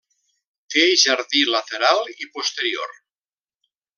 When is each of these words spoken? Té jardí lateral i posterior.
Té 0.75 0.85
jardí 1.01 1.43
lateral 1.57 2.01
i 2.25 2.29
posterior. 2.39 2.99